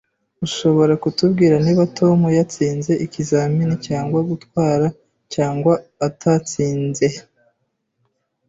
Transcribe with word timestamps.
Ushobora 0.45 0.93
kutubwira 1.03 1.55
niba 1.65 1.83
Tom 1.97 2.19
yatsinze 2.37 2.91
ikizamini 3.05 3.73
cyo 3.83 3.95
gutwara 4.29 4.85
cyangwa 5.33 5.73
atatsinze? 6.07 7.07